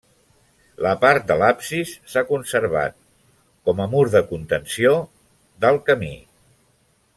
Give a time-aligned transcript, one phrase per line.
[0.85, 4.97] La part de l'absis s'ha conservat per com a mur de contenció
[5.67, 6.13] del camí.